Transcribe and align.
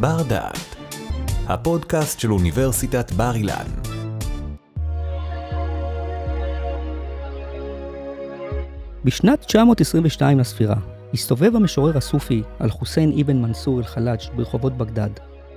בר 0.00 0.22
דעת, 0.28 0.76
הפודקאסט 1.46 2.20
של 2.20 2.32
אוניברסיטת 2.32 3.12
בר 3.12 3.34
אילן. 3.34 3.66
בשנת 9.04 9.40
922 9.40 10.38
לספירה, 10.38 10.74
הסתובב 11.14 11.56
המשורר 11.56 11.96
הסופי 11.96 12.42
על 12.58 12.70
חוסיין 12.70 13.12
אבן 13.20 13.42
מנסור 13.42 13.78
אל-חלאג' 13.78 14.20
ברחובות 14.36 14.78
בגדד, 14.78 15.10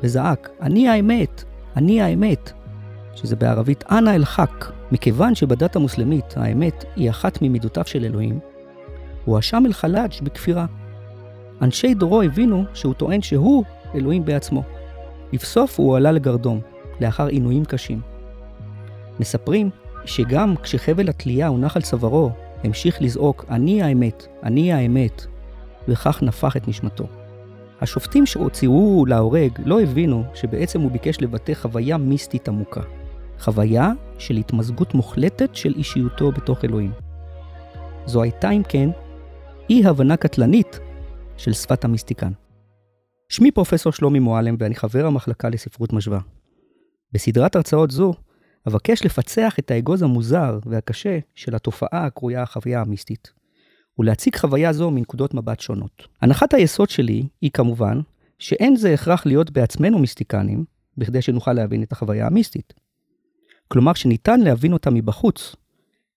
וזעק, 0.04 0.50
אני 0.62 0.90
האמת, 0.90 1.44
אני 1.76 2.02
האמת, 2.02 2.52
שזה 3.16 3.36
בערבית 3.36 3.84
אנא 3.92 4.10
אל-חק. 4.10 4.71
מכיוון 4.92 5.36
שבדת 5.36 5.76
המוסלמית 5.76 6.34
האמת 6.38 6.86
היא 6.96 7.10
אחת 7.10 7.42
ממידותיו 7.42 7.84
של 7.86 8.06
אלוהים, 8.06 8.40
הואשם 9.26 9.64
אל-חלאג' 9.66 10.14
בכפירה. 10.24 10.66
אנשי 11.62 11.94
דורו 11.94 12.21
הבינו 12.21 12.64
שהוא 12.74 12.94
טוען 12.94 13.21
שהוא 13.21 13.64
אלוהים 13.96 14.26
בעצמו. 14.26 14.64
לבסוף 15.34 15.79
הוא 15.79 15.97
עלה 15.97 16.11
לגרדום, 16.11 16.60
לאחר 17.02 17.28
עינויים 17.28 17.66
קשים. 17.66 18.02
מספרים 19.20 19.70
שגם 20.06 20.56
כשחבל 20.64 21.10
התלייה 21.10 21.47
הונח 21.47 21.75
על 21.75 21.82
צווארו, 21.82 22.32
המשיך 22.64 23.02
לזעוק, 23.02 23.46
אני 23.50 23.83
האמת, 23.83 24.28
אני 24.44 24.74
האמת, 24.74 25.25
וכך 25.88 26.24
נפח 26.24 26.57
את 26.57 26.68
נשמתו. 26.68 27.07
השופטים 27.82 28.25
שהוציאוהו 28.25 29.06
להורג 29.06 29.52
לא 29.66 29.82
הבינו 29.82 30.24
שבעצם 30.33 30.82
הוא 30.82 30.92
ביקש 30.92 31.21
לבטא 31.21 31.54
חוויה 31.54 31.97
מיסטית 31.97 32.47
עמוקה. 32.47 32.81
חוויה 33.39 33.92
של 34.17 34.38
התמזגות 34.38 34.94
מוחלטת 34.94 35.56
של 35.56 35.73
אישיותו 35.78 36.31
בתוך 36.31 36.66
אלוהים. 36.66 36.92
זו 38.06 38.23
הייתה, 38.23 38.50
אם 38.50 38.61
כן, 38.69 38.89
אי-הבנה 39.69 40.17
קטלנית 40.17 40.80
של 41.38 41.53
שפת 41.53 41.86
המיסטיקן. 41.86 42.31
שמי 43.30 43.52
פרופסור 43.52 43.92
שלומי 43.92 44.19
מועלם 44.19 44.56
ואני 44.59 44.75
חבר 44.75 45.06
המחלקה 45.06 45.50
לספרות 45.50 45.94
משווה. 45.94 46.19
בסדרת 47.11 47.55
הרצאות 47.55 47.91
זו 47.91 48.13
אבקש 48.67 49.05
לפצח 49.05 49.59
את 49.59 49.72
האגוז 49.72 50.03
המוזר 50.03 50.59
והקשה 50.66 51.19
של 51.35 51.55
התופעה 51.55 52.05
הקרויה 52.05 52.41
החוויה 52.41 52.81
המיסטית, 52.81 53.33
ולהציג 54.00 54.35
חוויה 54.35 54.73
זו 54.73 54.91
מנקודות 54.91 55.33
מבט 55.33 55.59
שונות. 55.59 56.07
הנחת 56.22 56.53
היסוד 56.53 56.89
שלי 56.89 57.27
היא 57.41 57.52
כמובן 57.52 58.00
שאין 58.39 58.75
זה 58.75 58.94
הכרח 58.94 59.25
להיות 59.25 59.52
בעצמנו 59.52 60.00
מיסטיקנים, 60.00 60.66
בכדי 60.97 61.22
שנוכל 61.22 61.53
להבין 61.53 61.83
את 61.83 61.91
החוויה 61.91 62.27
המיסטית. 62.27 62.73
כלומר 63.67 63.94
שניתן 63.94 64.39
להבין 64.39 64.73
אותה 64.73 64.89
מבחוץ, 64.89 65.55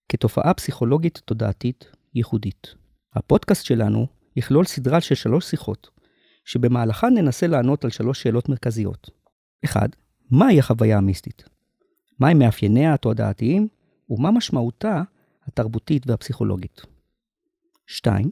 כתופעה 0.09 0.53
פסיכולוגית 0.53 1.21
תודעתית 1.25 1.85
ייחודית. 2.15 2.75
הפודקאסט 3.15 3.65
שלנו 3.65 4.07
יכלול 4.35 4.65
סדרה 4.65 5.01
של 5.01 5.15
שלוש 5.15 5.45
שיחות, 5.45 5.89
שבמהלכן 6.45 7.13
ננסה 7.13 7.47
לענות 7.47 7.83
על 7.83 7.89
שלוש 7.89 8.23
שאלות 8.23 8.49
מרכזיות. 8.49 9.09
1. 9.65 9.89
מהי 10.31 10.59
החוויה 10.59 10.97
המיסטית? 10.97 11.43
מהם 12.19 12.39
מאפייניה 12.39 12.93
התודעתיים, 12.93 13.67
ומה 14.09 14.31
משמעותה 14.31 15.01
התרבותית 15.47 16.09
והפסיכולוגית? 16.09 16.81
2. 17.87 18.31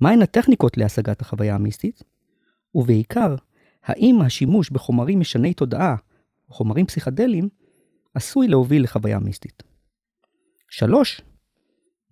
מהן 0.00 0.22
הטכניקות 0.22 0.76
להשגת 0.76 1.20
החוויה 1.20 1.54
המיסטית? 1.54 2.02
ובעיקר, 2.74 3.34
האם 3.84 4.20
השימוש 4.20 4.70
בחומרים 4.70 5.20
משני 5.20 5.54
תודעה, 5.54 5.96
חומרים 6.48 6.86
פסיכדליים, 6.86 7.48
עשוי 8.14 8.48
להוביל 8.48 8.82
לחוויה 8.82 9.18
מיסטית. 9.18 9.62
3. 10.68 11.20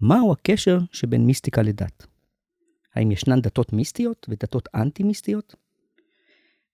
מהו 0.01 0.33
הקשר 0.33 0.79
שבין 0.93 1.27
מיסטיקה 1.27 1.63
לדת? 1.63 2.07
האם 2.95 3.13
ישנן 3.13 3.41
דתות 3.41 3.73
מיסטיות 3.73 4.27
ודתות 4.31 4.69
אנטי-מיסטיות? 4.75 5.55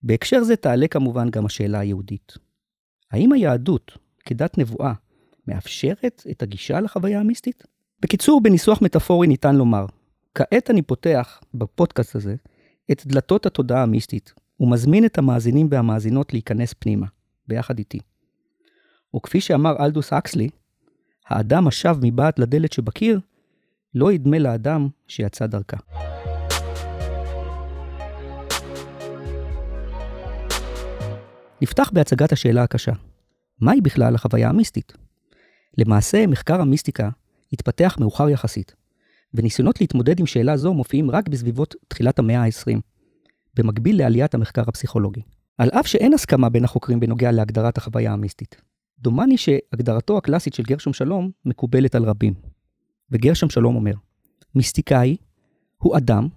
בהקשר 0.03 0.43
זה 0.43 0.57
תעלה 0.57 0.89
כמובן 0.89 1.31
גם 1.31 1.47
השאלה 1.47 1.79
היהודית. 1.79 2.33
האם 3.11 3.33
היהדות, 3.33 3.99
כדת 4.25 4.59
נבואה, 4.59 4.93
מאפשרת 5.47 6.27
את 6.31 6.43
הגישה 6.43 6.81
לחוויה 6.81 7.21
המיסטית? 7.21 7.65
בקיצור, 8.01 8.41
בניסוח 8.43 8.83
מטאפורי 8.83 9.27
ניתן 9.27 9.57
לומר, 9.57 9.87
כעת 10.35 10.71
אני 10.71 10.83
פותח 10.83 11.41
בפודקאסט 11.55 12.17
הזה 12.17 12.35
את 12.93 13.07
דלתות 13.07 13.47
התודעה 13.47 13.83
המיסטית, 13.83 14.33
ומזמין 14.61 15.05
את 15.05 15.19
המאזינים 15.19 15.69
והמאזינות 15.71 16.33
להיכנס 16.33 16.75
פנימה, 16.79 17.07
ביחד 17.49 17.79
איתי. 17.79 17.99
וכפי 19.17 19.41
שאמר 19.41 19.85
אלדוס 19.85 20.13
אקסלי, 20.13 20.49
האדם 21.27 21.69
השב 21.69 21.97
מבעד 22.03 22.33
לדלת 22.39 22.73
שבקיר, 22.73 23.21
לא 23.95 24.13
ידמה 24.13 24.39
לאדם 24.39 24.89
שיצא 25.09 25.47
דרכה. 25.47 25.77
נפתח 31.63 31.91
בהצגת 31.93 32.33
השאלה 32.33 32.63
הקשה, 32.63 32.93
מהי 33.61 33.81
בכלל 33.81 34.15
החוויה 34.15 34.49
המיסטית? 34.49 34.93
למעשה, 35.79 36.27
מחקר 36.27 36.61
המיסטיקה 36.61 37.09
התפתח 37.53 37.97
מאוחר 38.01 38.29
יחסית, 38.29 38.75
וניסיונות 39.35 39.81
להתמודד 39.81 40.21
עם 40.21 40.27
שאלה 40.27 40.57
זו 40.57 40.75
מופיעים 40.75 41.11
רק 41.11 41.29
בסביבות 41.29 41.75
תחילת 41.89 42.19
המאה 42.19 42.45
ה-20, 42.45 42.81
במקביל 43.55 43.99
לעליית 43.99 44.35
המחקר 44.35 44.63
הפסיכולוגי. 44.67 45.23
על 45.59 45.71
אף 45.71 45.87
שאין 45.87 46.15
הסכמה 46.15 46.49
בין 46.49 46.65
החוקרים 46.65 47.01
בנוגע 47.01 47.33
להגדרת 47.33 47.79
החוויה 47.79 48.13
המיסטית. 48.13 48.57
דומני 48.99 49.37
שהגדרתו 49.37 50.19
הקלאסית 50.19 50.55
של 50.55 50.63
גרשום 50.63 50.93
שלום 50.93 51.31
מקובלת 51.45 51.95
על 51.95 52.05
רבים. 52.05 52.35
וגרשום 53.11 53.51
שלום 53.51 53.77
אומר, 53.77 53.93
מיסטיקאי 54.55 55.17
הוא 55.77 55.97
אדם 55.97 56.29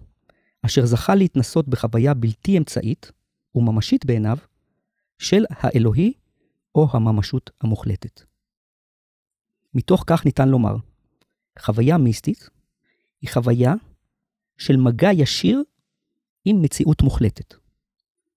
אשר 0.65 0.85
זכה 0.85 1.15
להתנסות 1.15 1.67
בחוויה 1.67 2.13
בלתי 2.13 2.57
אמצעית 2.57 3.11
וממשית 3.55 4.05
בעיניו 4.05 4.37
של 5.17 5.45
האלוהי 5.49 6.13
או 6.75 6.87
הממשות 6.91 7.49
המוחלטת. 7.61 8.21
מתוך 9.73 10.03
כך 10.07 10.25
ניתן 10.25 10.49
לומר, 10.49 10.75
חוויה 11.59 11.97
מיסטית 11.97 12.49
היא 13.21 13.29
חוויה 13.29 13.73
של 14.57 14.77
מגע 14.77 15.09
ישיר 15.13 15.63
עם 16.45 16.61
מציאות 16.61 17.01
מוחלטת. 17.01 17.53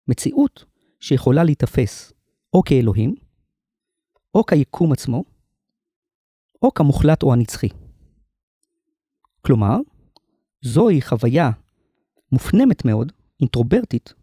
מציאות 0.09 0.65
שיכולה 1.01 1.45
להיתפס 1.45 2.13
או 2.55 2.63
כאלוהים, 2.63 3.15
או 4.35 4.47
כיקום 4.47 4.93
עצמו, 4.93 5.25
או 6.63 6.75
כמוחלט 6.75 7.23
או 7.23 7.33
הנצחי. 7.33 7.69
כלומר, 9.47 9.77
זוהי 10.61 11.03
חוויה 11.03 11.51
מופנמת 12.33 12.85
מאוד, 12.85 13.13
אינטרוברטית, 13.41 14.15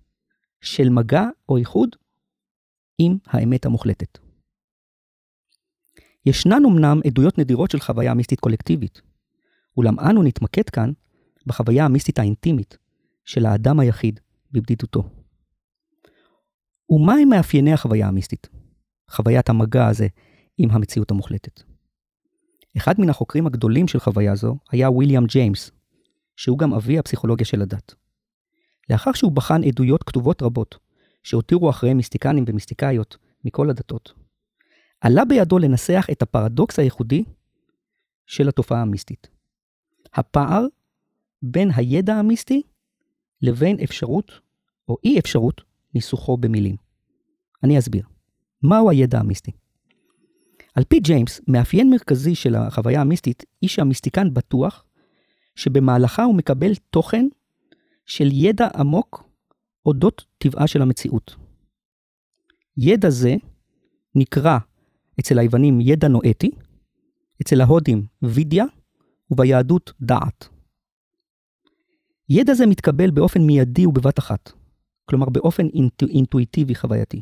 של 0.62 0.90
מגע 0.90 1.26
או 1.50 1.58
איחוד 1.58 1.96
עם 2.98 3.18
האמת 3.28 3.66
המוחלטת. 3.66 4.18
ישנן 6.26 6.66
אמנם 6.66 7.00
עדויות 7.06 7.38
נדירות 7.38 7.72
של 7.72 7.80
חוויה 7.80 8.14
מיסטית 8.14 8.40
קולקטיבית, 8.40 9.02
אולם 9.78 10.00
אנו 10.00 10.24
נתמקד 10.24 10.70
כאן 10.70 10.92
בחוויה 11.46 11.86
המיסטית 11.86 12.20
האינטימית 12.20 12.78
של 13.26 13.46
האדם 13.46 13.80
היחיד 13.80 14.20
בבדידותו. 14.52 15.10
ומהם 16.90 17.30
מאפייני 17.30 17.74
החוויה 17.74 18.08
המיסטית? 18.08 18.50
חוויית 19.10 19.50
המגע 19.50 19.88
הזה 19.88 20.08
עם 20.58 20.72
המציאות 20.72 21.12
המוחלטת. 21.12 21.71
אחד 22.78 23.00
מן 23.00 23.10
החוקרים 23.10 23.48
הגדולים 23.48 23.88
של 23.88 24.00
חוויה 24.00 24.36
זו 24.36 24.58
היה 24.72 24.92
ויליאם 24.92 25.26
ג'יימס, 25.26 25.72
שהוא 26.36 26.58
גם 26.58 26.74
אבי 26.74 27.00
הפסיכולוגיה 27.00 27.46
של 27.46 27.62
הדת. 27.62 27.96
לאחר 28.90 29.12
שהוא 29.14 29.32
בחן 29.32 29.64
עדויות 29.64 30.04
כתובות 30.04 30.42
רבות, 30.42 30.78
שהותירו 31.24 31.70
אחריהם 31.70 31.98
מיסטיקנים 31.98 32.44
ומיסטיקאיות 32.48 33.18
מכל 33.46 33.70
הדתות, 33.70 34.14
עלה 35.02 35.26
בידו 35.26 35.60
לנסח 35.60 36.08
את 36.12 36.22
הפרדוקס 36.22 36.80
הייחודי 36.80 37.24
של 38.26 38.50
התופעה 38.50 38.82
המיסטית. 38.82 39.28
הפער 40.14 40.66
בין 41.42 41.72
הידע 41.76 42.16
המיסטי 42.16 42.62
לבין 43.42 43.78
אפשרות 43.84 44.32
או 44.88 44.98
אי 45.04 45.20
אפשרות 45.20 45.62
ניסוחו 45.94 46.38
במילים. 46.38 46.76
אני 47.64 47.80
אסביר. 47.80 48.06
מהו 48.64 48.90
הידע 48.90 49.20
המיסטי? 49.20 49.52
על 50.76 50.84
פי 50.84 51.00
ג'יימס, 51.00 51.42
מאפיין 51.48 51.90
מרכזי 51.90 52.36
של 52.36 52.56
החוויה 52.56 53.02
המיסטית 53.02 53.46
היא 53.62 53.70
שהמיסטיקן 53.70 54.34
בטוח 54.34 54.86
שבמהלכה 55.56 56.24
הוא 56.24 56.36
מקבל 56.36 56.72
תוכן 56.90 57.26
של 58.06 58.30
ידע 58.32 58.68
עמוק 58.76 59.30
אודות 59.86 60.26
טבעה 60.38 60.68
של 60.68 60.82
המציאות. 60.82 61.36
ידע 62.78 63.10
זה 63.10 63.36
נקרא 64.16 64.58
אצל 65.20 65.40
היוונים 65.40 65.82
ידע 65.82 66.08
נואטי, 66.08 66.52
אצל 67.42 67.62
ההודים 67.62 68.06
וידיה, 68.22 68.66
וביהדות 69.32 69.94
דעת. 70.02 70.50
ידע 72.30 72.54
זה 72.54 72.66
מתקבל 72.66 73.12
באופן 73.12 73.42
מיידי 73.42 73.86
ובבת 73.86 74.20
אחת, 74.20 74.52
כלומר 75.06 75.30
באופן 75.30 75.68
אינטו, 75.68 76.08
אינטואיטיבי 76.08 76.76
חווייתי. 76.76 77.22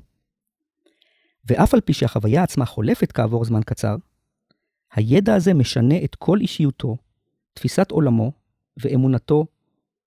ואף 1.45 1.73
על 1.73 1.81
פי 1.81 1.93
שהחוויה 1.93 2.43
עצמה 2.43 2.65
חולפת 2.65 3.11
כעבור 3.11 3.45
זמן 3.45 3.61
קצר, 3.65 3.95
הידע 4.93 5.35
הזה 5.35 5.53
משנה 5.53 5.95
את 6.03 6.15
כל 6.15 6.37
אישיותו, 6.41 6.97
תפיסת 7.53 7.91
עולמו 7.91 8.31
ואמונתו 8.77 9.45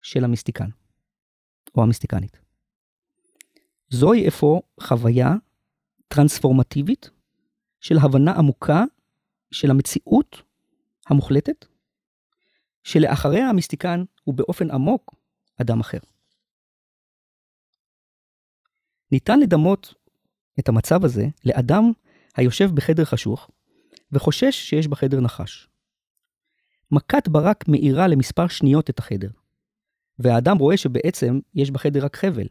של 0.02 0.24
המיסטיקן, 0.24 0.70
או 1.76 1.84
המיסטיקנית. 1.84 2.40
זוהי 3.90 4.28
אפוא 4.28 4.62
חוויה 4.80 5.34
טרנספורמטיבית 6.08 7.10
של 7.82 7.96
הבנה 7.98 8.32
עמוקה 8.32 8.84
של 9.52 9.72
המציאות 9.72 10.42
המוחלטת, 11.08 11.66
שלאחריה 12.84 13.50
המיסטיקן 13.50 14.04
הוא 14.24 14.36
באופן 14.36 14.72
עמוק 14.72 15.16
אדם 15.62 15.80
אחר. 15.80 16.00
ניתן 19.12 19.40
לדמות 19.40 19.94
את 20.60 20.70
המצב 20.70 21.06
הזה 21.06 21.26
לאדם 21.46 21.92
היושב 22.36 22.70
בחדר 22.74 23.06
חשוך 23.06 23.50
וחושש 24.12 24.70
שיש 24.70 24.88
בחדר 24.88 25.22
נחש. 25.22 25.68
מכת 26.92 27.28
ברק 27.28 27.68
מאירה 27.68 28.08
למספר 28.08 28.48
שניות 28.48 28.90
את 28.90 29.00
החדר, 29.00 29.30
והאדם 30.20 30.58
רואה 30.58 30.78
שבעצם 30.78 31.40
יש 31.54 31.72
בחדר 31.72 32.06
רק 32.06 32.16
חבל. 32.16 32.48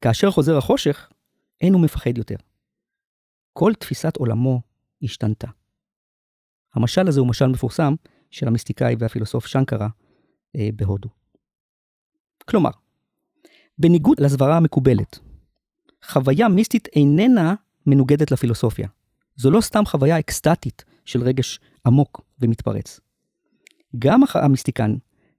כאשר 0.00 0.30
חוזר 0.30 0.56
החושך, 0.56 1.10
אין 1.60 1.72
הוא 1.72 1.82
מפחד 1.82 2.18
יותר. 2.18 2.36
כל 3.52 3.72
תפיסת 3.74 4.16
עולמו 4.16 4.60
השתנתה. 5.02 5.48
המשל 6.74 7.08
הזה 7.08 7.20
הוא 7.20 7.28
משל 7.28 7.46
מפורסם 7.46 7.94
של 8.30 8.48
המיסטיקאי 8.48 8.96
והפילוסוף 8.98 9.46
שנקרה 9.46 9.88
אה, 10.56 10.68
בהודו. 10.74 11.08
כלומר, 12.44 12.70
בניגוד 13.78 14.20
לסברה 14.20 14.56
המקובלת, 14.56 15.18
חוויה 16.06 16.48
מיסטית 16.48 16.88
איננה 16.96 17.54
מנוגדת 17.86 18.30
לפילוסופיה. 18.30 18.88
זו 19.36 19.50
לא 19.50 19.60
סתם 19.60 19.84
חוויה 19.86 20.18
אקסטטית 20.18 20.84
של 21.04 21.22
רגש 21.22 21.60
עמוק 21.86 22.20
ומתפרץ. 22.40 23.00
גם 23.98 24.20
המיסטיקן 24.34 24.94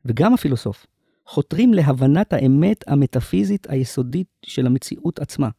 וגם 0.05 0.33
הפילוסוף 0.33 0.85
חותרים 1.25 1.73
להבנת 1.73 2.33
האמת 2.33 2.87
המטאפיזית 2.87 3.69
היסודית 3.69 4.27
של 4.45 4.65
המציאות 4.65 5.19
עצמה. 5.19 5.49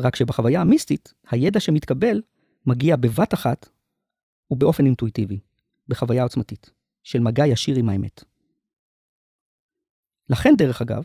רק 0.00 0.16
שבחוויה 0.16 0.60
המיסטית, 0.60 1.14
הידע 1.30 1.60
שמתקבל 1.60 2.22
מגיע 2.66 2.96
בבת 2.96 3.34
אחת 3.34 3.68
ובאופן 4.50 4.86
אינטואיטיבי, 4.86 5.40
בחוויה 5.88 6.22
עוצמתית, 6.22 6.70
של 7.02 7.20
מגע 7.20 7.46
ישיר 7.46 7.76
עם 7.76 7.88
האמת. 7.88 8.24
לכן, 10.28 10.54
דרך 10.58 10.82
אגב, 10.82 11.04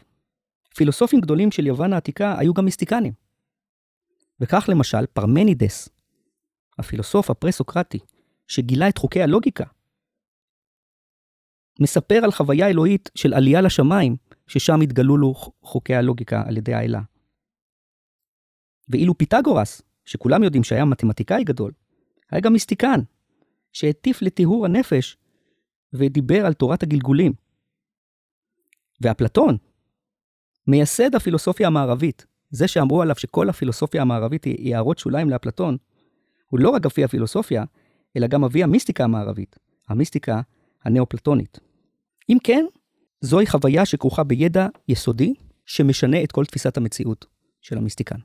פילוסופים 0.76 1.22
גדולים 1.22 1.52
של 1.52 1.68
יוון 1.68 1.94
העתיקה 1.94 2.40
היו 2.40 2.54
גם 2.54 2.66
מיסטיקנים. 2.66 3.14
וכך 4.40 4.66
למשל 4.70 5.06
פרמנידס, 5.06 5.90
הפילוסוף 6.80 7.30
הפרה-סוקרטי, 7.30 8.00
שגילה 8.48 8.90
את 8.90 8.98
חוקי 8.98 9.22
הלוגיקה, 9.22 9.66
מספר 11.80 12.20
על 12.24 12.32
חוויה 12.32 12.70
אלוהית 12.70 13.10
של 13.16 13.34
עלייה 13.34 13.62
לשמיים, 13.62 14.16
ששם 14.48 14.82
התגלו 14.82 15.18
לו 15.18 15.34
חוקי 15.62 15.96
הלוגיקה 15.96 16.44
על 16.48 16.58
ידי 16.58 16.74
האלה. 16.74 17.00
ואילו 18.90 19.18
פיתגורס, 19.18 19.82
שכולם 20.06 20.44
יודעים 20.44 20.64
שהיה 20.64 20.86
מתמטיקאי 20.86 21.44
גדול, 21.44 21.72
היה 22.32 22.42
גם 22.42 22.54
מיסטיקן, 22.54 23.00
שהטיף 23.74 24.22
לטיהור 24.22 24.66
הנפש 24.66 25.18
ודיבר 25.94 26.46
על 26.46 26.54
תורת 26.54 26.84
הגלגולים. 26.84 27.34
ואפלטון, 29.02 29.58
מייסד 30.68 31.16
הפילוסופיה 31.16 31.68
המערבית, 31.68 32.26
זה 32.50 32.68
שאמרו 32.68 33.02
עליו 33.02 33.16
שכל 33.16 33.50
הפילוסופיה 33.50 34.02
המערבית 34.02 34.44
היא 34.44 34.76
הערות 34.76 34.98
שוליים 34.98 35.30
לאפלטון, 35.30 35.78
הוא 36.48 36.60
לא 36.60 36.70
רק 36.70 36.86
אבי 36.86 37.04
הפילוסופיה, 37.04 37.64
אלא 38.18 38.28
גם 38.28 38.44
אבי 38.44 38.64
המיסטיקה 38.64 39.04
המערבית, 39.04 39.56
המיסטיקה 39.90 40.42
הנאופלטונית. 40.84 41.60
אם 42.30 42.38
כן, 42.44 42.66
זוהי 43.22 43.48
חוויה 43.48 43.86
שכרוכה 43.86 44.24
בידע 44.24 44.68
יסודי, 44.88 45.34
שמשנה 45.66 46.24
את 46.24 46.32
כל 46.32 46.46
תפיסת 46.46 46.78
המציאות 46.78 47.26
של 47.62 47.78
המיסטיקן. 47.78 48.18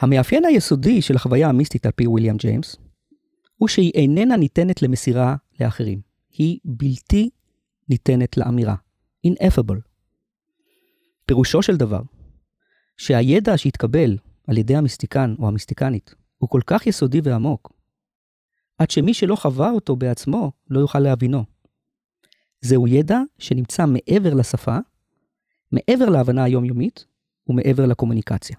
המאפיין 0.00 0.44
היסודי 0.44 1.02
של 1.02 1.16
החוויה 1.16 1.48
המיסטית 1.48 1.86
על 1.86 1.92
פי 1.92 2.06
ויליאם 2.06 2.36
ג'יימס, 2.36 2.76
הוא 3.56 3.68
שהיא 3.68 3.92
איננה 3.94 4.36
ניתנת 4.36 4.82
למסירה 4.82 5.36
לאחרים. 5.60 6.07
היא 6.38 6.58
בלתי 6.64 7.30
ניתנת 7.88 8.36
לאמירה. 8.36 8.74
ineffable. 9.26 9.80
פירושו 11.26 11.62
של 11.62 11.76
דבר, 11.76 12.02
שהידע 12.96 13.58
שהתקבל 13.58 14.18
על 14.46 14.58
ידי 14.58 14.76
המיסטיקן 14.76 15.34
או 15.38 15.48
המיסטיקנית 15.48 16.14
הוא 16.38 16.50
כל 16.50 16.60
כך 16.66 16.86
יסודי 16.86 17.20
ועמוק, 17.24 17.72
עד 18.78 18.90
שמי 18.90 19.14
שלא 19.14 19.36
חווה 19.36 19.70
אותו 19.70 19.96
בעצמו 19.96 20.52
לא 20.70 20.80
יוכל 20.80 20.98
להבינו. 20.98 21.44
זהו 22.60 22.88
ידע 22.88 23.18
שנמצא 23.38 23.86
מעבר 23.86 24.34
לשפה, 24.34 24.76
מעבר 25.72 26.08
להבנה 26.08 26.44
היומיומית 26.44 27.04
ומעבר 27.46 27.86
לקומוניקציה. 27.86 28.56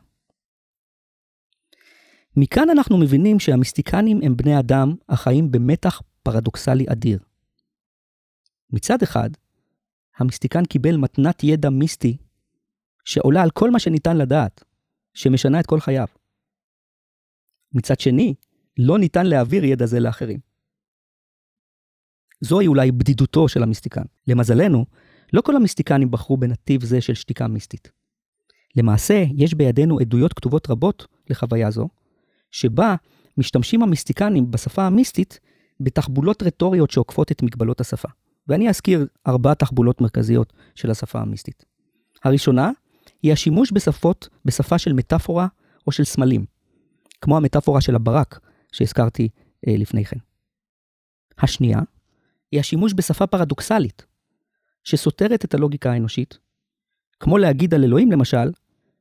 מכאן 2.37 2.69
אנחנו 2.69 2.97
מבינים 2.97 3.39
שהמיסטיקנים 3.39 4.19
הם 4.23 4.37
בני 4.37 4.59
אדם 4.59 4.95
החיים 5.09 5.51
במתח 5.51 6.01
פרדוקסלי 6.23 6.85
אדיר. 6.89 7.28
מצד 8.71 9.03
אחד, 9.03 9.29
המיסטיקן 10.17 10.65
קיבל 10.65 10.97
מתנת 10.97 11.43
ידע 11.43 11.69
מיסטי 11.69 12.17
שעולה 13.05 13.43
על 13.43 13.49
כל 13.51 13.71
מה 13.71 13.79
שניתן 13.79 14.17
לדעת, 14.17 14.63
שמשנה 15.13 15.59
את 15.59 15.65
כל 15.65 15.79
חייו. 15.79 16.07
מצד 17.73 17.99
שני, 17.99 18.33
לא 18.77 18.99
ניתן 18.99 19.25
להעביר 19.25 19.63
ידע 19.63 19.85
זה 19.85 19.99
לאחרים. 19.99 20.39
זוהי 22.41 22.67
אולי 22.67 22.91
בדידותו 22.91 23.47
של 23.47 23.63
המיסטיקן. 23.63 24.03
למזלנו, 24.27 24.85
לא 25.33 25.41
כל 25.41 25.55
המיסטיקנים 25.55 26.11
בחרו 26.11 26.37
בנתיב 26.37 26.83
זה 26.83 27.01
של 27.01 27.13
שתיקה 27.13 27.47
מיסטית. 27.47 27.91
למעשה, 28.75 29.23
יש 29.35 29.53
בידינו 29.53 29.99
עדויות 29.99 30.33
כתובות 30.33 30.69
רבות 30.69 31.07
לחוויה 31.29 31.71
זו, 31.71 31.89
שבה 32.51 32.95
משתמשים 33.37 33.83
המיסטיקנים 33.83 34.51
בשפה 34.51 34.83
המיסטית 34.83 35.39
בתחבולות 35.79 36.43
רטוריות 36.43 36.91
שעוקפות 36.91 37.31
את 37.31 37.43
מגבלות 37.43 37.81
השפה. 37.81 38.09
ואני 38.49 38.69
אזכיר 38.69 39.07
ארבע 39.27 39.53
תחבולות 39.53 40.01
מרכזיות 40.01 40.53
של 40.75 40.91
השפה 40.91 41.19
המיסטית. 41.19 41.65
הראשונה 42.23 42.71
היא 43.23 43.33
השימוש 43.33 43.71
בשפות, 43.73 44.29
בשפה 44.45 44.77
של 44.77 44.93
מטאפורה 44.93 45.47
או 45.87 45.91
של 45.91 46.03
סמלים, 46.03 46.45
כמו 47.21 47.37
המטאפורה 47.37 47.81
של 47.81 47.95
הברק 47.95 48.39
שהזכרתי 48.71 49.29
אה, 49.67 49.73
לפני 49.77 50.05
כן. 50.05 50.17
השנייה 51.37 51.79
היא 52.51 52.59
השימוש 52.59 52.93
בשפה 52.95 53.27
פרדוקסלית, 53.27 54.05
שסותרת 54.83 55.45
את 55.45 55.53
הלוגיקה 55.53 55.91
האנושית, 55.91 56.37
כמו 57.19 57.37
להגיד 57.37 57.73
על 57.73 57.83
אלוהים 57.83 58.11
למשל, 58.11 58.51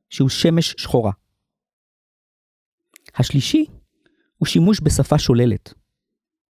שהוא 0.09 0.29
שמש 0.29 0.75
שחורה. 0.77 1.11
השלישי 3.15 3.65
הוא 4.37 4.47
שימוש 4.47 4.79
בשפה 4.83 5.19
שוללת, 5.19 5.73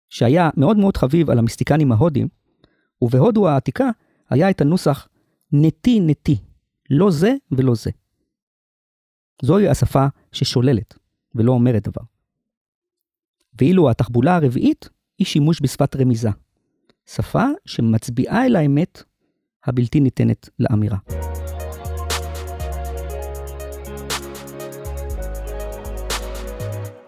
שהיה 0.09 0.51
מאוד 0.57 0.77
מאוד 0.77 0.97
חביב 0.97 1.31
על 1.31 1.39
המיסטיקנים 1.39 1.93
ההודים, 1.93 2.29
ובהודו 3.03 3.49
העתיקה 3.49 3.91
היה 4.31 4.51
את 4.51 4.61
הנוסח 4.61 5.09
נטי 5.53 6.01
נטי, 6.01 6.39
לא 6.91 7.11
זה 7.11 7.35
ולא 7.51 7.75
זה. 7.75 7.91
זוהי 9.43 9.69
השפה 9.69 10.07
ששוללת 10.33 10.99
ולא 11.35 11.53
אומרת 11.53 11.89
דבר. 11.89 12.03
ואילו 13.61 13.91
התחבולה 13.91 14.37
הרביעית 14.37 14.89
היא 15.19 15.27
שימוש 15.27 15.63
בשפת 15.63 15.97
רמיזה, 15.97 16.31
שפה 17.07 17.45
שמצביעה 17.65 18.47
אל 18.47 18.57
האמת 18.57 19.03
הבלתי 19.65 20.01
ניתנת 20.01 20.49
לאמירה. 20.59 20.99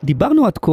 דיברנו 0.04 0.46
עד 0.46 0.58
כה 0.58 0.72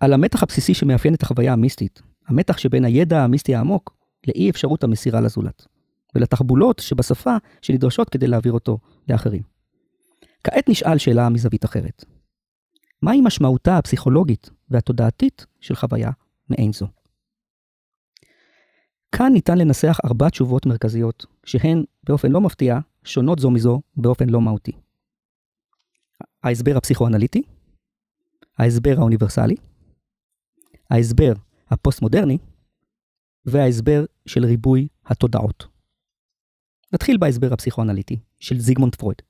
על 0.00 0.12
המתח 0.12 0.42
הבסיסי 0.42 0.74
שמאפיין 0.74 1.14
את 1.14 1.22
החוויה 1.22 1.52
המיסטית, 1.52 2.02
המתח 2.26 2.58
שבין 2.58 2.84
הידע 2.84 3.24
המיסטי 3.24 3.54
העמוק 3.54 3.99
לאי 4.28 4.50
אפשרות 4.50 4.84
המסירה 4.84 5.20
לזולת, 5.20 5.66
ולתחבולות 6.14 6.78
שבשפה 6.78 7.36
שנדרשות 7.62 8.08
כדי 8.08 8.26
להעביר 8.26 8.52
אותו 8.52 8.78
לאחרים. 9.08 9.42
כעת 10.44 10.68
נשאל 10.68 10.98
שאלה 10.98 11.28
מזווית 11.28 11.64
אחרת. 11.64 12.04
מהי 13.02 13.20
משמעותה 13.20 13.78
הפסיכולוגית 13.78 14.50
והתודעתית 14.68 15.46
של 15.60 15.74
חוויה 15.74 16.10
מעין 16.50 16.72
זו? 16.72 16.86
כאן 19.12 19.32
ניתן 19.32 19.58
לנסח 19.58 19.98
ארבע 20.04 20.28
תשובות 20.28 20.66
מרכזיות, 20.66 21.26
שהן, 21.44 21.84
באופן 22.04 22.32
לא 22.32 22.40
מפתיע, 22.40 22.78
שונות 23.04 23.38
זו 23.38 23.50
מזו 23.50 23.80
באופן 23.96 24.28
לא 24.28 24.40
מהותי. 24.40 24.72
ההסבר 26.42 26.76
הפסיכואנליטי, 26.76 27.42
ההסבר 28.58 28.94
האוניברסלי, 28.98 29.56
ההסבר 30.90 31.32
הפוסט-מודרני, 31.70 32.38
וההסבר 33.44 34.04
של 34.26 34.44
ריבוי 34.44 34.88
התודעות. 35.06 35.66
נתחיל 36.92 37.18
בהסבר 37.18 37.52
הפסיכואנליטי 37.52 38.18
של 38.40 38.60
זיגמונד 38.60 38.94
פרויד. 38.94 39.22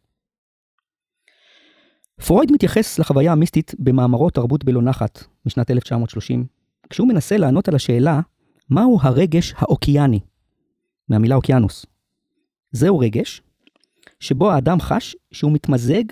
פרויד 2.27 2.53
מתייחס 2.53 2.99
לחוויה 2.99 3.33
המיסטית 3.33 3.75
במאמרו 3.79 4.31
תרבות 4.31 4.65
בלא 4.65 4.83
נחת 4.83 5.25
משנת 5.47 5.71
1930, 5.71 6.47
כשהוא 6.91 7.09
מנסה 7.09 7.37
לענות 7.37 7.69
על 7.69 7.75
השאלה 7.75 8.21
מהו 8.71 8.99
הרגש 9.03 9.55
האוקיאני? 9.57 10.21
מהמילה 11.09 11.35
אוקיינוס. 11.35 11.87
זהו 12.73 12.99
רגש 12.99 13.43
שבו 14.21 14.51
האדם 14.51 14.81
חש 14.81 15.17
שהוא 15.33 15.53
מתמזג 15.53 16.05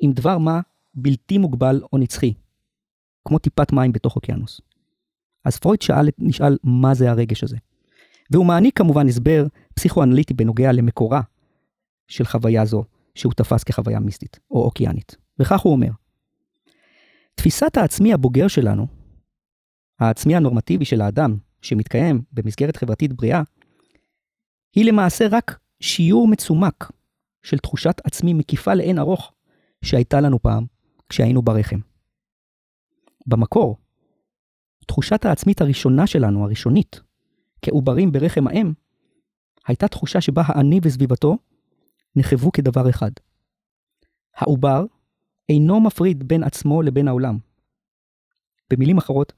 עם 0.00 0.12
דבר 0.12 0.38
מה 0.38 0.60
בלתי 0.94 1.38
מוגבל 1.38 1.80
או 1.92 1.98
נצחי, 1.98 2.34
כמו 3.24 3.38
טיפת 3.38 3.72
מים 3.72 3.92
בתוך 3.92 4.16
אוקיינוס. 4.16 4.60
אז 5.46 5.58
פרויד 5.58 5.82
שאל, 5.82 6.08
נשאל 6.18 6.56
מה 6.64 6.94
זה 6.94 7.10
הרגש 7.10 7.44
הזה. 7.44 7.56
והוא 8.30 8.46
מעניק 8.46 8.78
כמובן 8.78 9.08
הסבר 9.08 9.46
פסיכואנליטי 9.74 10.34
בנוגע 10.34 10.72
למקורה 10.72 11.20
של 12.08 12.24
חוויה 12.24 12.64
זו, 12.64 12.84
שהוא 13.14 13.32
תפס 13.32 13.64
כחוויה 13.64 14.00
מיסטית 14.00 14.38
או 14.50 14.64
אוקיינית. 14.64 15.16
וכך 15.38 15.60
הוא 15.60 15.72
אומר, 15.72 15.90
תפיסת 17.34 17.76
העצמי 17.76 18.12
הבוגר 18.12 18.48
שלנו, 18.48 18.86
העצמי 20.00 20.36
הנורמטיבי 20.36 20.84
של 20.84 21.00
האדם, 21.00 21.36
שמתקיים 21.62 22.22
במסגרת 22.32 22.76
חברתית 22.76 23.12
בריאה, 23.12 23.42
היא 24.74 24.84
למעשה 24.84 25.26
רק 25.30 25.58
שיעור 25.80 26.28
מצומק 26.28 26.90
של 27.42 27.58
תחושת 27.58 28.00
עצמי 28.04 28.34
מקיפה 28.34 28.74
לאין 28.74 28.98
ארוך 28.98 29.32
שהייתה 29.84 30.20
לנו 30.20 30.42
פעם 30.42 30.64
כשהיינו 31.08 31.42
ברחם. 31.42 31.78
במקור, 33.26 33.76
תחושת 34.86 35.24
העצמית 35.24 35.60
הראשונה 35.60 36.06
שלנו, 36.06 36.44
הראשונית, 36.44 37.00
כעוברים 37.62 38.12
ברחם 38.12 38.46
האם, 38.46 38.72
הייתה 39.66 39.88
תחושה 39.88 40.20
שבה 40.20 40.42
האני 40.46 40.80
וסביבתו 40.82 41.36
נחוו 42.16 42.52
כדבר 42.52 42.90
אחד. 42.90 43.10
העובר 44.36 44.84
אינו 45.48 45.80
מפריד 45.80 46.28
בין 46.28 46.42
עצמו 46.42 46.82
לבין 46.82 47.08
העולם. 47.08 47.38
במילים 48.70 48.98
אחרות, 48.98 49.32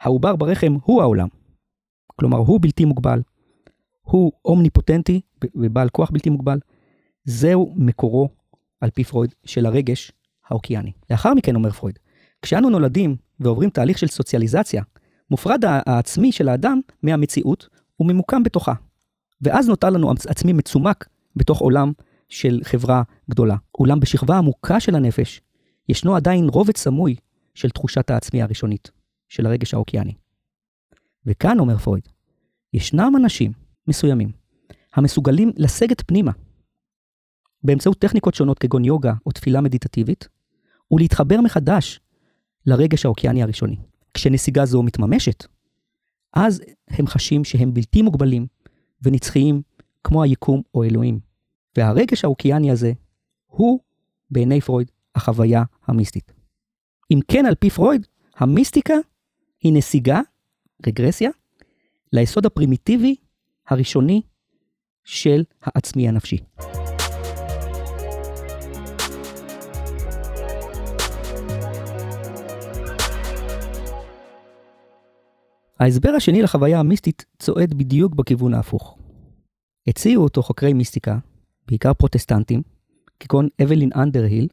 העובר 0.00 0.36
ברחם 0.36 0.76
הוא 0.82 1.02
העולם. 1.02 1.28
כלומר, 2.16 2.38
הוא 2.38 2.58
בלתי 2.62 2.84
מוגבל, 2.84 3.22
הוא 4.02 4.32
אומניפוטנטי 4.44 5.20
ובעל 5.54 5.88
כוח 5.88 6.10
בלתי 6.10 6.30
מוגבל. 6.30 6.58
זהו 7.24 7.74
מקורו, 7.76 8.28
על 8.80 8.90
פי 8.90 9.04
פרויד, 9.04 9.34
של 9.44 9.66
הרגש 9.66 10.12
האוקיאני. 10.48 10.92
לאחר 11.10 11.34
מכן, 11.34 11.54
אומר 11.54 11.70
פרויד, 11.70 11.98
כשאנו 12.42 12.70
נולדים 12.70 13.16
ועוברים 13.40 13.70
תהליך 13.70 13.98
של 13.98 14.06
סוציאליזציה, 14.06 14.82
מופרד 15.30 15.64
העצמי 15.64 16.32
של 16.32 16.48
האדם 16.48 16.80
מהמציאות 17.02 17.68
וממוקם 18.00 18.42
בתוכה. 18.42 18.74
ואז 19.42 19.68
נותר 19.68 19.90
לנו 19.90 20.10
עצמי 20.10 20.52
מצומק 20.52 21.08
בתוך 21.36 21.58
עולם 21.58 21.92
של 22.28 22.60
חברה 22.62 23.02
גדולה. 23.30 23.56
אולם 23.78 24.00
בשכבה 24.00 24.38
עמוקה 24.38 24.80
של 24.80 24.94
הנפש, 24.94 25.40
ישנו 25.88 26.16
עדיין 26.16 26.48
רובד 26.48 26.76
סמוי 26.76 27.16
של 27.54 27.70
תחושת 27.70 28.10
העצמי 28.10 28.42
הראשונית, 28.42 28.90
של 29.28 29.46
הרגש 29.46 29.74
האוקיאני. 29.74 30.14
וכאן, 31.26 31.58
אומר 31.58 31.78
פרויד, 31.78 32.08
ישנם 32.74 33.12
אנשים 33.16 33.52
מסוימים 33.86 34.32
המסוגלים 34.94 35.52
לסגת 35.56 36.02
פנימה 36.06 36.32
באמצעות 37.62 37.98
טכניקות 37.98 38.34
שונות 38.34 38.58
כגון 38.58 38.84
יוגה 38.84 39.12
או 39.26 39.32
תפילה 39.32 39.60
מדיטטיבית, 39.60 40.28
ולהתחבר 40.90 41.40
מחדש 41.40 42.00
לרגש 42.66 43.04
האוקיאני 43.04 43.42
הראשוני. 43.42 43.76
כשנסיגה 44.14 44.64
זו 44.64 44.82
מתממשת, 44.82 45.46
אז 46.32 46.62
הם 46.88 47.06
חשים 47.06 47.44
שהם 47.44 47.74
בלתי 47.74 48.02
מוגבלים 48.02 48.46
ונצחיים 49.02 49.62
כמו 50.04 50.22
היקום 50.22 50.62
או 50.74 50.84
אלוהים. 50.84 51.20
והרגש 51.76 52.24
האוקיאני 52.24 52.70
הזה 52.70 52.92
הוא, 53.46 53.80
בעיני 54.30 54.60
פרויד, 54.60 54.90
החוויה 55.14 55.62
המיסטית. 55.86 56.32
אם 57.10 57.20
כן, 57.28 57.46
על 57.46 57.54
פי 57.54 57.70
פרויד, 57.70 58.06
המיסטיקה 58.36 58.94
היא 59.60 59.72
נסיגה, 59.72 60.20
רגרסיה, 60.86 61.30
ליסוד 62.12 62.46
הפרימיטיבי 62.46 63.16
הראשוני 63.68 64.22
של 65.04 65.44
העצמי 65.62 66.08
הנפשי. 66.08 66.38
ההסבר 75.80 76.10
השני 76.10 76.42
לחוויה 76.42 76.80
המיסטית 76.80 77.24
צועד 77.38 77.74
בדיוק 77.74 78.14
בכיוון 78.14 78.54
ההפוך. 78.54 78.98
הציעו 79.86 80.24
אותו 80.24 80.42
חוקרי 80.42 80.72
מיסטיקה, 80.72 81.18
בעיקר 81.68 81.94
פרוטסטנטים, 81.94 82.62
כגון 83.20 83.48
אבלין 83.62 83.90
אנדרהיל, 83.96 84.48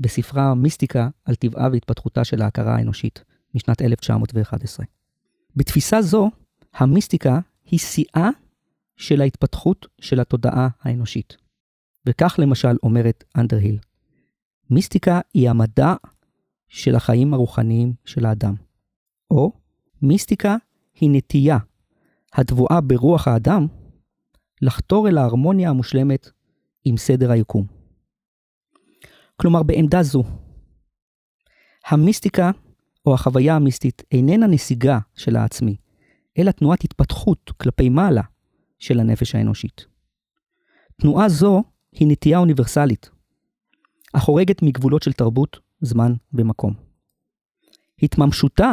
בספרה 0.00 0.54
מיסטיקה 0.54 1.08
על 1.24 1.34
טבעה 1.34 1.68
והתפתחותה 1.72 2.24
של 2.24 2.42
ההכרה 2.42 2.76
האנושית, 2.76 3.24
משנת 3.54 3.82
1911. 3.82 4.86
בתפיסה 5.56 6.02
זו, 6.02 6.30
המיסטיקה 6.74 7.40
היא 7.70 7.78
שיאה 7.78 8.28
של 8.96 9.20
ההתפתחות 9.20 9.86
של 10.00 10.20
התודעה 10.20 10.68
האנושית. 10.82 11.36
וכך 12.06 12.34
למשל 12.38 12.76
אומרת 12.82 13.24
אנדרהיל, 13.36 13.78
מיסטיקה 14.70 15.20
היא 15.34 15.50
המדע 15.50 15.94
של 16.68 16.94
החיים 16.94 17.34
הרוחניים 17.34 17.92
של 18.04 18.26
האדם. 18.26 18.54
או 19.30 19.52
מיסטיקה 20.02 20.56
היא 21.00 21.10
נטייה 21.12 21.58
הטבועה 22.32 22.80
ברוח 22.80 23.28
האדם 23.28 23.66
לחתור 24.62 25.08
אל 25.08 25.18
ההרמוניה 25.18 25.70
המושלמת 25.70 26.30
עם 26.84 26.96
סדר 26.96 27.30
היקום. 27.30 27.66
כלומר, 29.36 29.62
בעמדה 29.62 30.02
זו, 30.02 30.24
המיסטיקה 31.86 32.50
או 33.06 33.14
החוויה 33.14 33.56
המיסטית 33.56 34.02
איננה 34.12 34.46
נסיגה 34.46 34.98
של 35.14 35.36
העצמי, 35.36 35.76
אלא 36.38 36.50
תנועת 36.50 36.84
התפתחות 36.84 37.52
כלפי 37.56 37.88
מעלה 37.88 38.22
של 38.78 39.00
הנפש 39.00 39.34
האנושית. 39.34 39.86
תנועה 41.00 41.28
זו 41.28 41.62
היא 41.92 42.08
נטייה 42.10 42.38
אוניברסלית, 42.38 43.10
החורגת 44.14 44.62
מגבולות 44.62 45.02
של 45.02 45.12
תרבות, 45.12 45.58
זמן 45.80 46.12
ומקום. 46.32 46.74
התממשותה 48.02 48.72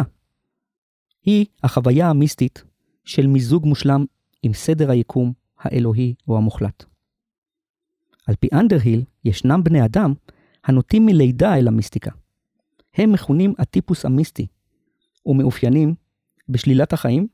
היא 1.25 1.45
החוויה 1.63 2.09
המיסטית 2.09 2.63
של 3.05 3.27
מיזוג 3.27 3.65
מושלם 3.65 4.05
עם 4.43 4.53
סדר 4.53 4.91
היקום 4.91 5.33
האלוהי 5.59 6.13
או 6.27 6.37
המוחלט. 6.37 6.83
על 8.27 8.35
פי 8.35 8.47
אנדרהיל, 8.53 9.03
ישנם 9.25 9.63
בני 9.63 9.85
אדם 9.85 10.13
הנוטים 10.65 11.05
מלידה 11.05 11.55
אל 11.57 11.67
המיסטיקה. 11.67 12.11
הם 12.93 13.11
מכונים 13.11 13.53
הטיפוס 13.59 14.05
המיסטי, 14.05 14.47
ומאופיינים 15.25 15.95
בשלילת 16.49 16.93
החיים 16.93 17.27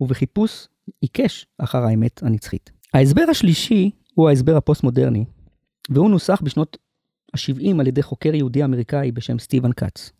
ובחיפוש 0.00 0.68
עיקש 1.00 1.46
אחר 1.58 1.84
האמת 1.84 2.22
הנצחית. 2.22 2.70
ההסבר 2.94 3.24
השלישי 3.30 3.90
הוא 4.14 4.28
ההסבר 4.28 4.56
הפוסט-מודרני, 4.56 5.24
והוא 5.90 6.10
נוסח 6.10 6.40
בשנות 6.42 6.76
ה-70 7.34 7.80
על 7.80 7.86
ידי 7.86 8.02
חוקר 8.02 8.34
יהודי 8.34 8.64
אמריקאי 8.64 9.12
בשם 9.12 9.38
סטיבן 9.38 9.72
קאץ. 9.72 10.12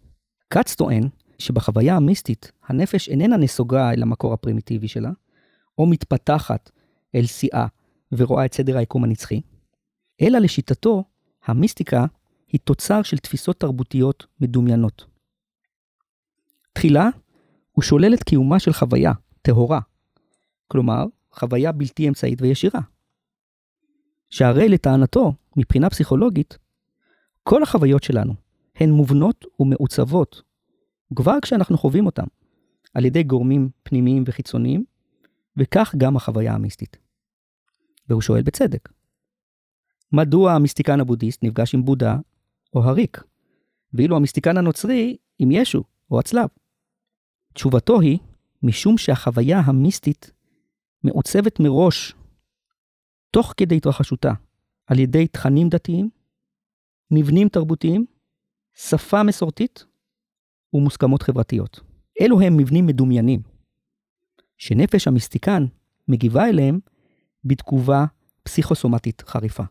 קאץ 0.48 0.74
טוען 0.74 1.08
שבחוויה 1.38 1.96
המיסטית 1.96 2.52
הנפש 2.66 3.08
איננה 3.08 3.36
נסוגה 3.36 3.92
אל 3.92 4.02
המקור 4.02 4.32
הפרימיטיבי 4.32 4.88
שלה, 4.88 5.10
או 5.78 5.86
מתפתחת 5.86 6.70
אל 7.14 7.26
שיאה 7.26 7.66
ורואה 8.12 8.44
את 8.44 8.54
סדר 8.54 8.76
היקום 8.76 9.04
הנצחי, 9.04 9.40
אלא 10.22 10.38
לשיטתו, 10.38 11.04
המיסטיקה 11.44 12.04
היא 12.48 12.60
תוצר 12.64 13.02
של 13.02 13.18
תפיסות 13.18 13.60
תרבותיות 13.60 14.26
מדומיינות. 14.40 15.06
תחילה, 16.72 17.08
הוא 17.72 17.82
שולל 17.82 18.14
את 18.14 18.22
קיומה 18.22 18.58
של 18.58 18.72
חוויה, 18.72 19.12
טהורה, 19.42 19.80
כלומר, 20.68 21.04
חוויה 21.32 21.72
בלתי 21.72 22.08
אמצעית 22.08 22.42
וישירה. 22.42 22.80
שהרי 24.30 24.68
לטענתו, 24.68 25.32
מבחינה 25.56 25.90
פסיכולוגית, 25.90 26.58
כל 27.42 27.62
החוויות 27.62 28.02
שלנו 28.02 28.34
הן 28.76 28.90
מובנות 28.90 29.44
ומעוצבות 29.60 30.42
כבר 31.14 31.40
כשאנחנו 31.42 31.78
חווים 31.78 32.06
אותם, 32.06 32.26
על 32.94 33.04
ידי 33.04 33.22
גורמים 33.22 33.68
פנימיים 33.82 34.24
וחיצוניים, 34.26 34.84
וכך 35.56 35.94
גם 35.98 36.16
החוויה 36.16 36.54
המיסטית. 36.54 36.96
והוא 38.08 38.22
שואל 38.22 38.42
בצדק, 38.42 38.88
מדוע 40.12 40.52
המיסטיקן 40.52 41.00
הבודהיסט 41.00 41.42
נפגש 41.42 41.74
עם 41.74 41.84
בודה 41.84 42.16
או 42.74 42.84
הריק, 42.84 43.22
ואילו 43.94 44.16
המיסטיקן 44.16 44.56
הנוצרי 44.56 45.16
עם 45.38 45.50
ישו 45.50 45.84
או 46.10 46.18
הצלב? 46.18 46.48
תשובתו 47.54 48.00
היא, 48.00 48.18
משום 48.62 48.98
שהחוויה 48.98 49.60
המיסטית 49.60 50.30
מעוצבת 51.04 51.60
מראש, 51.60 52.14
תוך 53.30 53.54
כדי 53.56 53.76
התרחשותה, 53.76 54.32
על 54.86 54.98
ידי 54.98 55.26
תכנים 55.26 55.68
דתיים, 55.68 56.10
מבנים 57.10 57.48
תרבותיים, 57.48 58.06
שפה 58.74 59.22
מסורתית 59.22 59.84
ומוסכמות 60.74 61.22
חברתיות. 61.22 61.80
אלו 62.20 62.40
הם 62.40 62.56
מבנים 62.56 62.86
מדומיינים, 62.86 63.40
שנפש 64.58 65.08
המיסטיקן 65.08 65.66
מגיבה 66.08 66.48
אליהם 66.48 66.78
בתגובה 67.44 68.04
פסיכוסומטית 68.42 69.22
חריפה. 69.26 69.62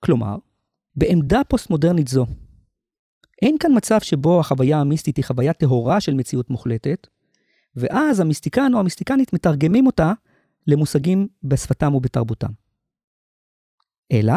כלומר, 0.00 0.36
בעמדה 0.96 1.40
פוסט-מודרנית 1.48 2.08
זו, 2.08 2.26
אין 3.42 3.56
כאן 3.60 3.70
מצב 3.76 4.00
שבו 4.00 4.40
החוויה 4.40 4.80
המיסטית 4.80 5.16
היא 5.16 5.24
חוויה 5.24 5.52
טהורה 5.52 6.00
של 6.00 6.14
מציאות 6.14 6.50
מוחלטת, 6.50 7.06
ואז 7.76 8.20
המיסטיקן 8.20 8.74
או 8.74 8.80
המיסטיקנית 8.80 9.32
מתרגמים 9.32 9.86
אותה 9.86 10.12
למושגים 10.66 11.28
בשפתם 11.42 11.94
ובתרבותם. 11.94 12.50
אלא, 14.12 14.34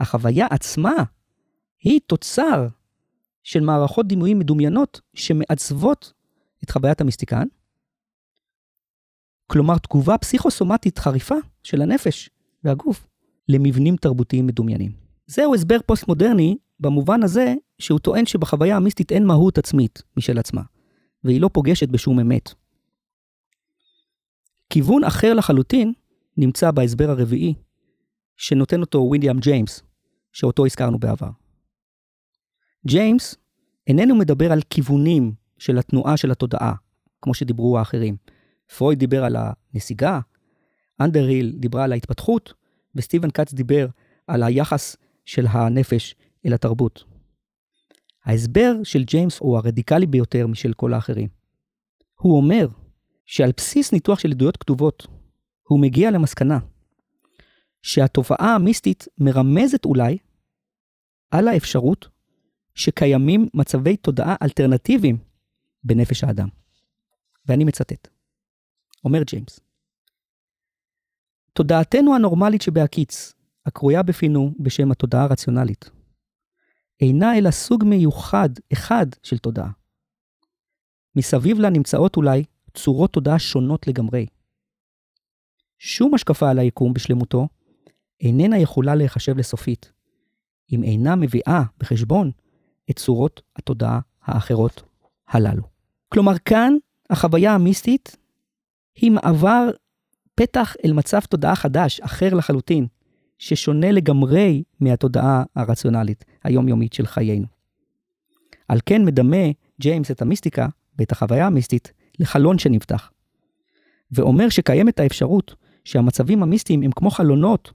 החוויה 0.00 0.46
עצמה 0.50 0.94
היא 1.80 2.00
תוצר 2.06 2.68
של 3.46 3.60
מערכות 3.60 4.06
דימויים 4.06 4.38
מדומיינות 4.38 5.00
שמעצבות 5.14 6.12
את 6.64 6.70
חוויית 6.70 7.00
המיסטיקן, 7.00 7.46
כלומר 9.46 9.78
תגובה 9.78 10.18
פסיכוסומטית 10.18 10.98
חריפה 10.98 11.34
של 11.62 11.82
הנפש 11.82 12.30
והגוף 12.64 13.06
למבנים 13.48 13.96
תרבותיים 13.96 14.46
מדומיינים. 14.46 14.92
זהו 15.26 15.54
הסבר 15.54 15.76
פוסט-מודרני 15.86 16.56
במובן 16.80 17.22
הזה 17.22 17.54
שהוא 17.78 17.98
טוען 17.98 18.26
שבחוויה 18.26 18.76
המיסטית 18.76 19.12
אין 19.12 19.26
מהות 19.26 19.58
עצמית 19.58 20.02
משל 20.16 20.38
עצמה, 20.38 20.62
והיא 21.24 21.40
לא 21.40 21.50
פוגשת 21.52 21.88
בשום 21.88 22.20
אמת. 22.20 22.54
כיוון 24.70 25.04
אחר 25.04 25.34
לחלוטין 25.34 25.92
נמצא 26.36 26.70
בהסבר 26.70 27.10
הרביעי, 27.10 27.54
שנותן 28.36 28.80
אותו 28.80 28.98
וויליאם 28.98 29.38
ג'יימס, 29.38 29.82
שאותו 30.32 30.66
הזכרנו 30.66 30.98
בעבר. 30.98 31.45
ג'יימס 32.86 33.36
איננו 33.86 34.14
מדבר 34.14 34.52
על 34.52 34.60
כיוונים 34.70 35.32
של 35.58 35.78
התנועה 35.78 36.16
של 36.16 36.30
התודעה, 36.30 36.74
כמו 37.22 37.34
שדיברו 37.34 37.78
האחרים. 37.78 38.16
פרויד 38.78 38.98
דיבר 38.98 39.24
על 39.24 39.36
הנסיגה, 39.38 40.20
אנדרהיל 41.00 41.56
דיברה 41.58 41.84
על 41.84 41.92
ההתפתחות, 41.92 42.52
וסטיבן 42.94 43.30
קאץ 43.30 43.54
דיבר 43.54 43.86
על 44.26 44.42
היחס 44.42 44.96
של 45.24 45.46
הנפש 45.48 46.14
אל 46.46 46.54
התרבות. 46.54 47.04
ההסבר 48.24 48.74
של 48.84 49.04
ג'יימס 49.04 49.38
הוא 49.38 49.56
הרדיקלי 49.56 50.06
ביותר 50.06 50.46
משל 50.46 50.72
כל 50.72 50.94
האחרים. 50.94 51.28
הוא 52.20 52.36
אומר 52.36 52.66
שעל 53.26 53.50
בסיס 53.56 53.92
ניתוח 53.92 54.18
של 54.18 54.30
עדויות 54.30 54.56
כתובות, 54.56 55.06
הוא 55.68 55.80
מגיע 55.80 56.10
למסקנה 56.10 56.58
שהתופעה 57.82 58.54
המיסטית 58.54 59.08
מרמזת 59.18 59.84
אולי 59.84 60.18
על 61.30 61.48
האפשרות 61.48 62.08
שקיימים 62.76 63.48
מצבי 63.54 63.96
תודעה 63.96 64.36
אלטרנטיביים 64.42 65.18
בנפש 65.84 66.24
האדם. 66.24 66.48
ואני 67.46 67.64
מצטט. 67.64 68.08
אומר 69.04 69.22
ג'יימס, 69.22 69.60
תודעתנו 71.52 72.14
הנורמלית 72.14 72.62
שבהקיץ, 72.62 73.32
הקרויה 73.66 74.02
בפינו 74.02 74.54
בשם 74.58 74.90
התודעה 74.90 75.22
הרציונלית, 75.24 75.90
אינה 77.00 77.38
אלא 77.38 77.50
סוג 77.50 77.84
מיוחד 77.84 78.48
אחד 78.72 79.06
של 79.22 79.38
תודעה. 79.38 79.70
מסביב 81.16 81.58
לה 81.58 81.70
נמצאות 81.70 82.16
אולי 82.16 82.44
צורות 82.74 83.12
תודעה 83.12 83.38
שונות 83.38 83.86
לגמרי. 83.86 84.26
שום 85.78 86.14
השקפה 86.14 86.50
על 86.50 86.58
היקום 86.58 86.92
בשלמותו 86.92 87.48
איננה 88.20 88.58
יכולה 88.58 88.94
להיחשב 88.94 89.38
לסופית, 89.38 89.92
אם 90.72 90.82
אינה 90.82 91.16
מביאה 91.16 91.62
בחשבון 91.78 92.30
את 92.90 92.98
צורות 92.98 93.42
התודעה 93.56 94.00
האחרות 94.22 94.82
הללו. 95.28 95.62
כלומר, 96.08 96.38
כאן 96.44 96.74
החוויה 97.10 97.54
המיסטית 97.54 98.16
היא 98.96 99.10
מעבר 99.10 99.70
פתח 100.34 100.74
אל 100.84 100.92
מצב 100.92 101.20
תודעה 101.20 101.56
חדש, 101.56 102.00
אחר 102.00 102.34
לחלוטין, 102.34 102.86
ששונה 103.38 103.92
לגמרי 103.92 104.62
מהתודעה 104.80 105.42
הרציונלית 105.56 106.24
היומיומית 106.44 106.92
של 106.92 107.06
חיינו. 107.06 107.46
על 108.68 108.78
כן 108.86 109.04
מדמה 109.04 109.46
ג'יימס 109.80 110.10
את 110.10 110.22
המיסטיקה 110.22 110.68
ואת 110.98 111.12
החוויה 111.12 111.46
המיסטית 111.46 111.92
לחלון 112.18 112.58
שנפתח, 112.58 113.10
ואומר 114.10 114.48
שקיימת 114.48 115.00
האפשרות 115.00 115.54
שהמצבים 115.84 116.42
המיסטיים 116.42 116.82
הם 116.82 116.90
כמו 116.96 117.10
חלונות, 117.10 117.72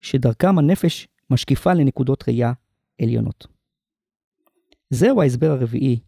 שדרכם 0.00 0.58
הנפש 0.58 1.08
משקיפה 1.30 1.74
לנקודות 1.74 2.24
ראייה 2.28 2.52
עליונות. 3.02 3.55
זהו 4.90 5.22
ההסבר 5.22 5.50
הרביעי, 5.50 6.00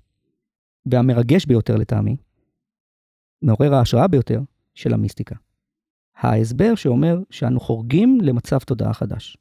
והמרגש 0.86 1.46
ביותר 1.46 1.76
לטעמי, 1.76 2.16
מעורר 3.42 3.74
ההשראה 3.74 4.08
ביותר 4.08 4.40
של 4.74 4.94
המיסטיקה. 4.94 5.34
ההסבר 6.16 6.74
שאומר 6.74 7.18
שאנו 7.30 7.60
חורגים 7.60 8.18
למצב 8.22 8.58
תודעה 8.58 8.94
חדש. 8.94 9.36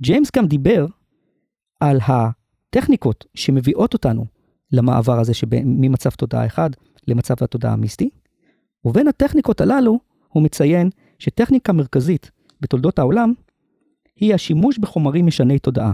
ג'יימס 0.00 0.30
גם 0.36 0.46
דיבר 0.46 0.86
על 1.80 1.98
הטכניקות 2.06 3.24
שמביאות 3.34 3.92
אותנו 3.92 4.26
למעבר 4.72 5.20
הזה 5.20 5.32
ממצב 5.64 6.10
תודעה 6.10 6.46
אחד 6.46 6.70
למצב 7.08 7.34
התודעה 7.40 7.72
המיסטי, 7.72 8.10
ובין 8.84 9.08
הטכניקות 9.08 9.60
הללו 9.60 9.98
הוא 10.28 10.42
מציין 10.42 10.90
שטכניקה 11.18 11.72
מרכזית 11.72 12.30
בתולדות 12.60 12.98
העולם 12.98 13.32
היא 14.16 14.34
השימוש 14.34 14.78
בחומרים 14.78 15.26
משני 15.26 15.58
תודעה, 15.58 15.92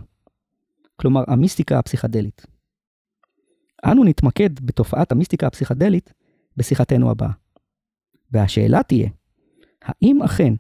כלומר 0.97 1.25
המיסטיקה 1.27 1.79
הפסיכדלית. 1.79 2.47
אנו 3.85 4.05
נתמקד 4.05 4.61
בתופעת 4.61 5.13
המיסטיקה 5.13 5.47
הפסיכדלית 5.47 6.13
בשיחתנו 6.57 7.11
הבאה. 7.11 7.31
והשאלה 8.33 8.83
תהיה, 8.83 9.09
האם 9.83 10.23
אכן 10.23 10.55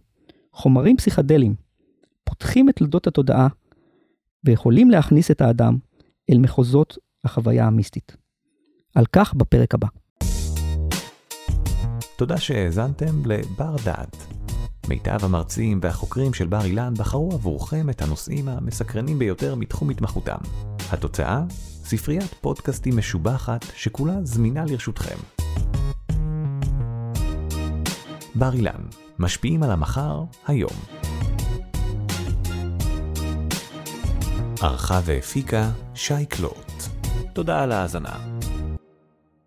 חומרים 0.52 0.96
פסיכדליים 0.96 1.54
פותחים 2.24 2.68
את 2.68 2.76
תולדות 2.76 3.06
התודעה 3.06 3.48
ויכולים 4.44 4.90
להכניס 4.90 5.30
את 5.30 5.40
האדם 5.40 5.78
אל 6.30 6.38
מחוזות 6.38 6.98
החוויה 7.24 7.66
המיסטית? 7.66 8.16
על 8.94 9.04
כך 9.12 9.34
בפרק 9.34 9.74
הבא. 9.74 9.88
תודה 12.18 12.38
שהאזנתם 12.38 13.26
לבר 13.26 13.76
דעת. 13.84 14.43
מיטב 14.88 15.24
המרצים 15.24 15.78
והחוקרים 15.82 16.34
של 16.34 16.46
בר 16.46 16.64
אילן 16.64 16.94
בחרו 16.98 17.32
עבורכם 17.32 17.90
את 17.90 18.02
הנושאים 18.02 18.48
המסקרנים 18.48 19.18
ביותר 19.18 19.54
מתחום 19.54 19.90
התמחותם. 19.90 20.38
התוצאה? 20.90 21.42
ספריית 21.84 22.34
פודקאסטים 22.40 22.96
משובחת 22.96 23.64
שכולה 23.74 24.14
זמינה 24.22 24.64
לרשותכם. 24.64 25.16
בר 28.34 28.54
אילן, 28.54 28.80
משפיעים 29.18 29.62
על 29.62 29.70
המחר, 29.70 30.22
היום. 30.46 30.76
ערכה 34.60 35.00
והפיקה 35.04 35.70
שי 35.94 36.26
קלוט. 36.28 36.72
תודה 37.32 37.62
על 37.62 37.72
ההאזנה. 37.72 38.16